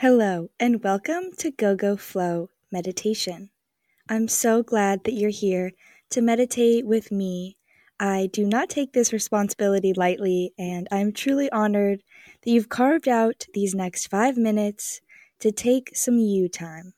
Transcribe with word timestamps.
Hello, 0.00 0.48
and 0.58 0.82
welcome 0.82 1.24
to 1.36 1.50
Go 1.50 1.76
Go 1.76 1.94
Flow 1.94 2.48
Meditation. 2.72 3.50
I'm 4.08 4.28
so 4.28 4.62
glad 4.62 5.04
that 5.04 5.12
you're 5.12 5.28
here 5.28 5.72
to 6.08 6.22
meditate 6.22 6.86
with 6.86 7.12
me. 7.12 7.58
I 8.00 8.30
do 8.32 8.46
not 8.46 8.70
take 8.70 8.94
this 8.94 9.12
responsibility 9.12 9.92
lightly, 9.92 10.54
and 10.58 10.88
I'm 10.90 11.12
truly 11.12 11.52
honored 11.52 12.02
that 12.42 12.50
you've 12.50 12.70
carved 12.70 13.08
out 13.08 13.44
these 13.52 13.74
next 13.74 14.06
five 14.06 14.38
minutes 14.38 15.02
to 15.40 15.52
take 15.52 15.94
some 15.94 16.16
you 16.16 16.48
time. 16.48 16.94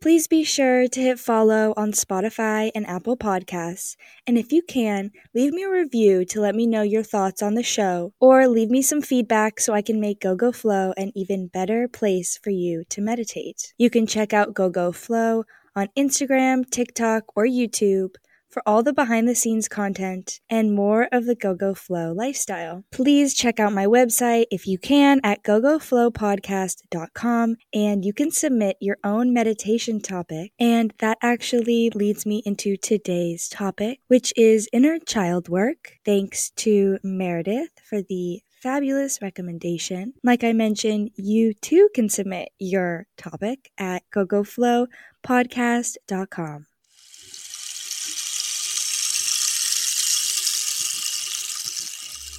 Please 0.00 0.28
be 0.28 0.44
sure 0.44 0.86
to 0.86 1.00
hit 1.00 1.18
follow 1.18 1.74
on 1.76 1.90
Spotify 1.90 2.70
and 2.72 2.86
Apple 2.86 3.16
Podcasts. 3.16 3.96
And 4.28 4.38
if 4.38 4.52
you 4.52 4.62
can, 4.62 5.10
leave 5.34 5.52
me 5.52 5.64
a 5.64 5.70
review 5.70 6.24
to 6.26 6.40
let 6.40 6.54
me 6.54 6.68
know 6.68 6.82
your 6.82 7.02
thoughts 7.02 7.42
on 7.42 7.54
the 7.54 7.64
show, 7.64 8.12
or 8.20 8.46
leave 8.46 8.70
me 8.70 8.80
some 8.80 9.02
feedback 9.02 9.58
so 9.58 9.74
I 9.74 9.82
can 9.82 10.00
make 10.00 10.20
Go 10.20 10.36
Go 10.36 10.52
Flow 10.52 10.92
an 10.96 11.10
even 11.16 11.48
better 11.48 11.88
place 11.88 12.38
for 12.40 12.50
you 12.50 12.84
to 12.90 13.00
meditate. 13.00 13.74
You 13.76 13.90
can 13.90 14.06
check 14.06 14.32
out 14.32 14.54
Go 14.54 14.70
Go 14.70 14.92
Flow 14.92 15.42
on 15.74 15.88
Instagram, 15.98 16.70
TikTok, 16.70 17.36
or 17.36 17.44
YouTube 17.44 18.14
for 18.58 18.68
all 18.68 18.82
the 18.82 18.92
behind 18.92 19.28
the 19.28 19.36
scenes 19.36 19.68
content 19.68 20.40
and 20.50 20.74
more 20.74 21.06
of 21.12 21.26
the 21.26 21.36
Go 21.36 21.54
Go 21.54 21.74
Flow 21.74 22.12
lifestyle. 22.12 22.82
Please 22.90 23.34
check 23.34 23.60
out 23.60 23.72
my 23.72 23.86
website 23.86 24.46
if 24.50 24.66
you 24.66 24.78
can 24.78 25.20
at 25.22 25.44
gogoflowpodcast.com 25.44 27.54
and 27.72 28.04
you 28.04 28.12
can 28.12 28.32
submit 28.32 28.76
your 28.80 28.96
own 29.04 29.32
meditation 29.32 30.00
topic. 30.00 30.50
And 30.58 30.92
that 30.98 31.18
actually 31.22 31.90
leads 31.90 32.26
me 32.26 32.42
into 32.44 32.76
today's 32.76 33.48
topic, 33.48 34.00
which 34.08 34.32
is 34.36 34.68
inner 34.72 34.98
child 34.98 35.48
work. 35.48 35.92
Thanks 36.04 36.50
to 36.56 36.98
Meredith 37.04 37.70
for 37.88 38.02
the 38.02 38.42
fabulous 38.60 39.22
recommendation. 39.22 40.14
Like 40.24 40.42
I 40.42 40.52
mentioned, 40.52 41.12
you 41.14 41.54
too 41.54 41.90
can 41.94 42.08
submit 42.08 42.48
your 42.58 43.06
topic 43.16 43.70
at 43.78 44.02
gogoflowpodcast.com. 44.12 46.66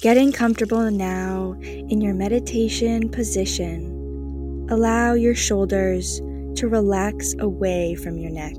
Getting 0.00 0.32
comfortable 0.32 0.90
now 0.90 1.58
in 1.60 2.00
your 2.00 2.14
meditation 2.14 3.10
position, 3.10 4.66
allow 4.70 5.12
your 5.12 5.34
shoulders 5.34 6.20
to 6.54 6.68
relax 6.68 7.34
away 7.38 7.96
from 7.96 8.16
your 8.16 8.30
neck. 8.30 8.56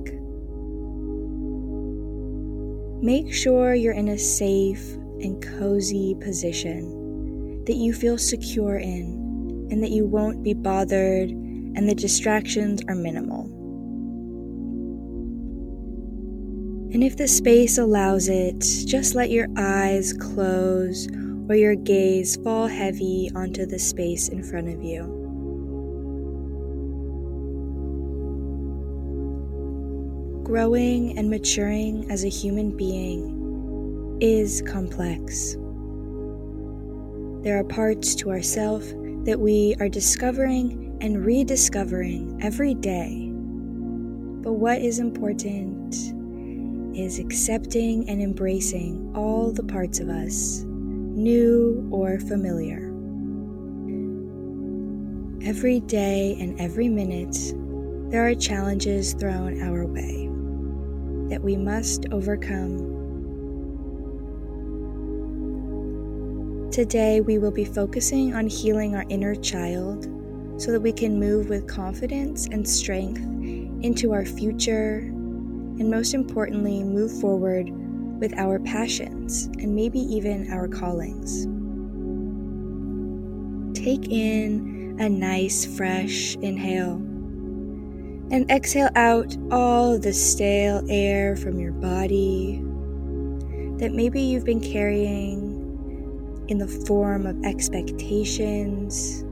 Make 3.04 3.34
sure 3.34 3.74
you're 3.74 3.96
in 3.96 4.10
a 4.10 4.20
safe 4.20 4.88
and 4.94 5.42
cozy 5.42 6.16
position 6.22 7.64
that 7.66 7.76
you 7.76 7.92
feel 7.92 8.20
secure 8.20 8.78
in 8.78 9.68
and 9.72 9.82
that 9.82 9.90
you 9.90 10.06
won't 10.06 10.44
be 10.44 10.54
bothered 10.54 11.32
and 11.32 11.90
the 11.90 11.96
distractions 11.96 12.84
are 12.88 12.94
minimal. 12.94 13.46
And 16.94 17.04
if 17.04 17.18
the 17.18 17.28
space 17.28 17.80
allows 17.80 18.28
it, 18.28 18.60
just 18.86 19.16
let 19.16 19.32
your 19.32 19.48
eyes 19.58 20.14
close 20.14 21.08
or 21.52 21.56
your 21.56 21.76
gaze 21.76 22.38
fall 22.38 22.66
heavy 22.66 23.30
onto 23.36 23.66
the 23.66 23.78
space 23.78 24.30
in 24.30 24.42
front 24.42 24.70
of 24.70 24.82
you. 24.82 25.02
Growing 30.46 31.18
and 31.18 31.30
maturing 31.30 32.10
as 32.10 32.24
a 32.24 32.30
human 32.30 32.78
being 32.78 34.18
is 34.22 34.62
complex. 34.66 35.58
There 37.44 37.60
are 37.60 37.66
parts 37.66 38.16
to 38.16 38.30
ourself 38.30 38.86
that 39.26 39.38
we 39.38 39.76
are 39.82 39.90
discovering 39.90 40.98
and 41.02 41.26
rediscovering 41.26 42.40
every 42.42 42.76
day. 42.76 43.28
But 44.42 44.54
what 44.54 44.82
is 44.82 45.00
important 45.00 45.96
is 46.98 47.20
accepting 47.20 48.08
and 48.08 48.22
embracing 48.22 49.12
all 49.14 49.52
the 49.52 49.64
parts 49.64 50.00
of 50.00 50.08
us 50.08 50.66
new 51.16 51.88
or 51.92 52.20
familiar. 52.20 52.88
Every 55.48 55.82
day 55.82 56.38
and 56.40 56.60
every 56.60 56.88
minute, 56.88 57.36
there 58.10 58.26
are 58.26 58.36
challenges 58.36 59.14
thrown 59.14 59.62
our 59.62 59.86
way 59.86 60.30
that 61.30 61.42
we 61.44 61.58
must 61.58 62.06
overcome. 62.12 63.00
Today, 66.72 67.20
we 67.20 67.38
will 67.38 67.52
be 67.52 67.66
focusing 67.66 68.34
on 68.34 68.48
healing 68.48 68.96
our 68.96 69.04
inner 69.10 69.36
child 69.36 70.08
so 70.58 70.72
that 70.72 70.80
we 70.80 70.94
can 70.94 71.20
move 71.20 71.50
with 71.50 71.68
confidence 71.68 72.48
and 72.48 72.68
strength 72.68 73.20
into 73.84 74.14
our 74.14 74.26
future, 74.26 75.00
and 75.00 75.90
most 75.90 76.14
importantly, 76.14 76.84
move 76.84 77.12
forward 77.20 77.70
with 78.22 78.38
our 78.38 78.60
passions 78.60 79.48
and 79.60 79.76
maybe 79.76 80.00
even 80.00 80.50
our 80.54 80.68
callings. 80.68 81.46
Take 83.78 84.08
in 84.10 84.96
a 85.00 85.10
nice, 85.10 85.66
fresh 85.66 86.36
inhale 86.36 87.02
and 88.32 88.50
exhale 88.50 88.92
out 88.96 89.36
all 89.52 90.00
the 90.00 90.14
stale 90.14 90.86
air 90.90 91.36
from 91.36 91.60
your 91.60 91.74
body 91.74 92.64
that 93.78 93.92
maybe 93.92 94.22
you've 94.22 94.46
been 94.46 94.62
carrying 94.62 95.58
in 96.48 96.60
the 96.60 96.68
form 96.68 97.26
of 97.26 97.44
expectations. 97.44 99.26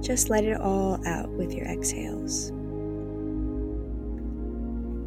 Just 0.00 0.30
let 0.30 0.44
it 0.44 0.58
all 0.58 0.98
out 1.06 1.30
with 1.30 1.52
your 1.52 1.66
exhales. 1.66 2.50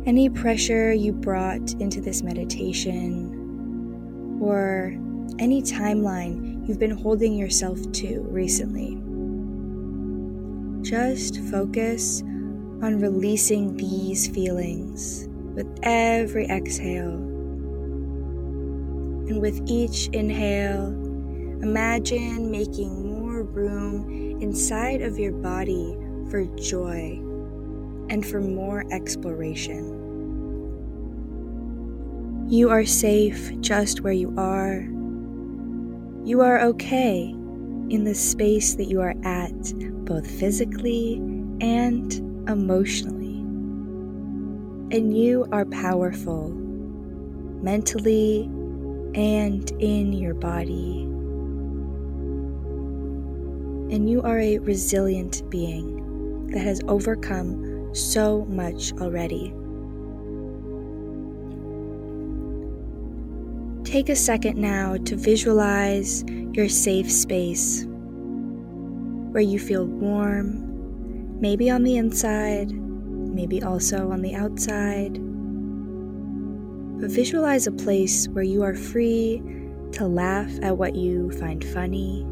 Any 0.06 0.30
pressure 0.30 0.92
you 0.92 1.14
brought 1.14 1.76
into 1.80 2.02
this 2.02 2.24
meditation, 2.24 4.38
or 4.42 4.94
any 5.40 5.62
timeline 5.62 6.68
you've 6.68 6.78
been 6.78 6.92
holding 6.92 7.38
yourself 7.38 7.80
to 7.94 8.20
recently. 8.24 8.98
Just 10.84 11.40
focus 11.50 12.22
on 12.22 13.00
releasing 13.00 13.78
these 13.78 14.28
feelings 14.28 15.30
with 15.56 15.74
every 15.84 16.48
exhale. 16.48 17.16
And 19.30 19.40
with 19.40 19.62
each 19.68 20.08
inhale, 20.08 20.88
imagine 21.64 22.52
making 22.52 23.22
more 23.22 23.44
room 23.44 24.42
inside 24.42 25.02
of 25.02 25.18
your 25.18 25.32
body 25.32 25.96
for 26.30 26.44
joy 26.58 27.22
and 28.14 28.24
for 28.24 28.40
more 28.40 28.86
exploration. 28.92 30.00
You 32.48 32.70
are 32.70 32.86
safe 32.86 33.60
just 33.60 34.02
where 34.02 34.14
you 34.14 34.32
are. 34.38 34.88
You 36.24 36.42
are 36.42 36.62
okay 36.62 37.32
in 37.90 38.04
the 38.04 38.14
space 38.14 38.76
that 38.76 38.86
you 38.86 39.02
are 39.02 39.16
at, 39.24 39.74
both 40.06 40.30
physically 40.30 41.16
and 41.60 42.14
emotionally. 42.48 43.40
And 44.96 45.18
you 45.18 45.48
are 45.52 45.66
powerful 45.66 46.50
mentally 47.64 48.44
and 49.16 49.72
in 49.82 50.14
your 50.14 50.36
body. 50.36 51.02
And 53.92 54.08
you 54.08 54.22
are 54.22 54.40
a 54.40 54.60
resilient 54.60 55.50
being 55.50 56.46
that 56.52 56.60
has 56.60 56.80
overcome 56.88 57.73
so 57.94 58.46
much 58.46 58.94
already. 58.94 59.54
Take 63.84 64.10
a 64.10 64.16
second 64.16 64.58
now 64.58 64.98
to 64.98 65.16
visualize 65.16 66.24
your 66.54 66.68
safe 66.68 67.12
space 67.12 67.86
where 67.88 69.44
you 69.44 69.60
feel 69.60 69.86
warm, 69.86 71.40
maybe 71.40 71.70
on 71.70 71.84
the 71.84 71.98
inside, 71.98 72.72
maybe 72.72 73.62
also 73.62 74.12
on 74.12 74.22
the 74.22 74.36
outside. 74.36 75.14
But 77.00 77.12
visualize 77.12 77.68
a 77.68 77.72
place 77.72 78.28
where 78.30 78.44
you 78.44 78.64
are 78.64 78.76
free 78.76 79.42
to 79.94 80.08
laugh 80.08 80.52
at 80.62 80.78
what 80.78 80.96
you 80.96 81.32
find 81.32 81.64
funny, 81.64 82.24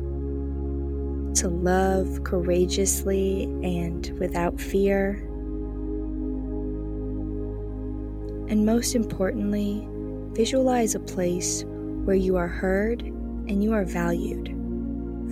to 1.35 1.47
love 1.47 2.24
courageously 2.24 3.44
and 3.63 4.18
without 4.19 4.59
fear, 4.59 5.27
and 8.51 8.65
most 8.65 8.94
importantly, 8.94 9.88
Visualize 10.33 10.95
a 10.95 11.00
place 11.00 11.65
where 11.68 12.15
you 12.15 12.38
are 12.38 12.48
heard 12.48 13.01
and 13.01 13.62
you 13.62 13.74
are 13.74 13.83
valued 13.83 14.48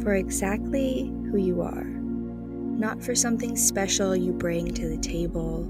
for 0.04 0.14
exactly 0.14 1.10
who 1.32 1.38
you 1.38 1.62
are, 1.62 1.86
not 1.86 3.02
for 3.02 3.16
something 3.16 3.56
special 3.56 4.14
you 4.14 4.34
bring 4.34 4.74
to 4.74 4.90
the 4.90 4.98
table 4.98 5.66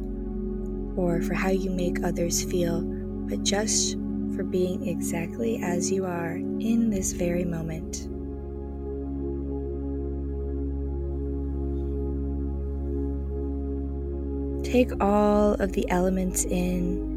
or 0.97 1.21
for 1.21 1.35
how 1.35 1.51
you 1.51 1.69
make 1.69 2.03
others 2.03 2.43
feel, 2.43 2.81
but 2.81 3.43
just 3.43 3.93
for 4.35 4.43
being 4.43 4.87
exactly 4.87 5.61
as 5.61 5.91
you 5.91 6.05
are 6.05 6.37
in 6.37 6.89
this 6.89 7.13
very 7.13 7.45
moment. 7.45 8.07
Take 14.65 14.91
all 14.99 15.53
of 15.53 15.73
the 15.73 15.87
elements 15.91 16.45
in 16.45 17.08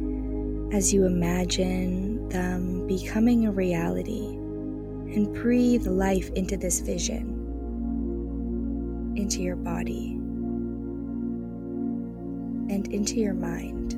as 0.73 0.93
you 0.93 1.05
imagine 1.05 2.29
them 2.31 2.87
becoming 2.87 3.47
a 3.47 3.53
reality 3.53 4.27
and 4.27 5.35
breathe 5.35 5.87
life 5.87 6.31
into 6.31 6.57
this 6.57 6.81
vision, 6.81 7.29
into 9.15 9.43
your 9.43 9.57
body, 9.57 10.13
and 12.73 12.89
into 12.91 13.17
your 13.17 13.35
mind. 13.35 13.93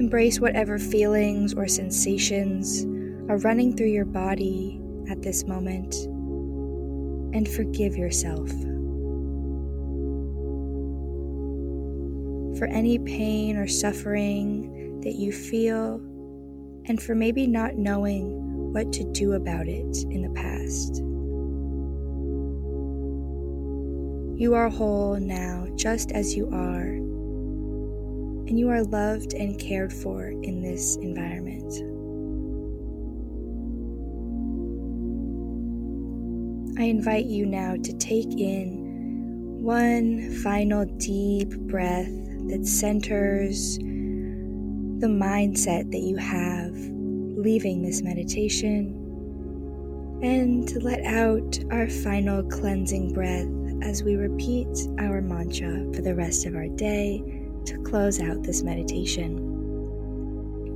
Embrace 0.00 0.40
whatever 0.40 0.78
feelings 0.78 1.52
or 1.52 1.68
sensations 1.68 2.84
are 3.30 3.36
running 3.38 3.76
through 3.76 3.88
your 3.88 4.06
body 4.06 4.80
at 5.10 5.20
this 5.20 5.44
moment 5.44 5.94
and 7.34 7.46
forgive 7.46 7.94
yourself. 7.94 8.50
For 12.58 12.66
any 12.66 12.98
pain 12.98 13.56
or 13.56 13.66
suffering 13.66 15.00
that 15.02 15.14
you 15.14 15.32
feel, 15.32 16.00
and 16.86 17.02
for 17.02 17.14
maybe 17.14 17.46
not 17.46 17.76
knowing 17.76 18.72
what 18.72 18.92
to 18.94 19.04
do 19.12 19.32
about 19.32 19.68
it 19.68 20.04
in 20.10 20.22
the 20.22 20.30
past. 20.30 21.02
You 24.40 24.54
are 24.54 24.68
whole 24.68 25.16
now, 25.16 25.66
just 25.76 26.12
as 26.12 26.34
you 26.36 26.48
are 26.52 27.06
and 28.46 28.58
you 28.58 28.68
are 28.68 28.84
loved 28.84 29.34
and 29.34 29.58
cared 29.58 29.92
for 29.92 30.28
in 30.28 30.62
this 30.62 30.96
environment. 30.96 31.72
I 36.78 36.84
invite 36.84 37.24
you 37.24 37.44
now 37.46 37.74
to 37.82 37.92
take 37.94 38.38
in 38.38 39.62
one 39.62 40.30
final 40.42 40.84
deep 40.84 41.48
breath 41.50 42.06
that 42.48 42.66
centers 42.66 43.78
the 43.78 45.06
mindset 45.06 45.90
that 45.92 46.00
you 46.00 46.16
have 46.16 46.74
leaving 47.36 47.82
this 47.82 48.02
meditation, 48.02 49.02
and 50.22 50.66
to 50.66 50.80
let 50.80 51.04
out 51.04 51.58
our 51.70 51.88
final 51.88 52.42
cleansing 52.44 53.12
breath 53.12 53.46
as 53.82 54.02
we 54.02 54.16
repeat 54.16 54.66
our 54.98 55.20
mantra 55.20 55.92
for 55.94 56.02
the 56.02 56.14
rest 56.14 56.46
of 56.46 56.56
our 56.56 56.68
day 56.68 57.22
to 57.66 57.78
close 57.82 58.20
out 58.20 58.42
this 58.42 58.62
meditation. 58.62 59.36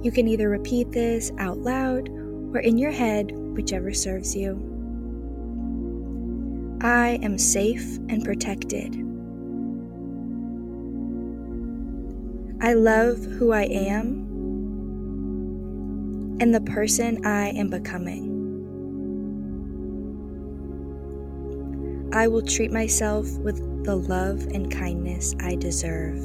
You 0.03 0.13
can 0.13 0.29
either 0.29 0.49
repeat 0.49 0.93
this 0.93 1.33
out 1.39 1.59
loud 1.59 2.09
or 2.55 2.61
in 2.61 2.79
your 2.79 2.93
head, 2.93 3.33
whichever 3.33 3.93
serves 3.93 4.37
you. 4.37 4.67
I 6.83 7.19
am 7.23 7.37
safe 7.39 7.97
and 8.09 8.25
protected. 8.25 9.10
I 12.63 12.75
love 12.75 13.25
who 13.25 13.53
I 13.53 13.63
am 13.63 14.29
and 16.41 16.55
the 16.55 16.61
person 16.61 17.25
I 17.25 17.49
am 17.51 17.71
becoming. 17.71 18.29
I 22.13 22.29
will 22.29 22.43
treat 22.43 22.71
myself 22.71 23.31
with 23.39 23.85
the 23.85 23.97
love 23.97 24.47
and 24.49 24.71
kindness 24.71 25.35
I 25.41 25.55
deserve. 25.55 26.19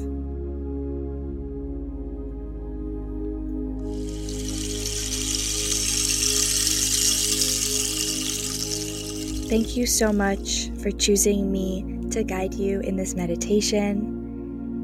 Thank 9.48 9.76
you 9.76 9.86
so 9.86 10.12
much 10.12 10.70
for 10.82 10.90
choosing 10.90 11.50
me 11.50 12.08
to 12.10 12.24
guide 12.24 12.52
you 12.52 12.80
in 12.80 12.96
this 12.96 13.14
meditation. 13.14 14.15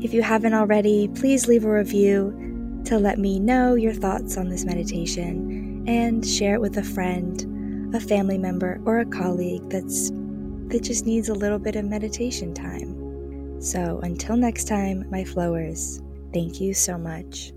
If 0.03 0.13
you 0.13 0.21
haven't 0.21 0.53
already, 0.53 1.07
please 1.07 1.47
leave 1.47 1.65
a 1.65 1.71
review 1.71 2.83
to 2.87 2.99
let 2.99 3.21
me 3.21 3.39
know 3.39 3.77
your 3.77 3.95
thoughts 3.95 4.37
on 4.37 4.49
this 4.49 4.65
meditation 4.65 5.85
and 5.87 6.27
share 6.27 6.55
it 6.57 6.61
with 6.61 6.77
a 6.77 6.83
friend, 6.83 7.95
a 7.95 8.01
family 8.01 8.37
member, 8.37 8.81
or 8.85 8.99
a 8.99 9.07
colleague 9.07 9.69
that's 9.71 10.11
that 10.11 10.83
just 10.83 11.07
needs 11.07 11.29
a 11.29 11.35
little 11.35 11.59
bit 11.59 11.77
of 11.77 11.85
meditation 11.85 12.53
time. 12.53 13.61
So 13.61 14.01
until 14.03 14.37
next 14.37 14.65
time, 14.65 15.09
my 15.09 15.23
flowers, 15.23 16.03
thank 16.33 16.61
you 16.61 16.75
so 16.75 16.99
much. 16.99 17.53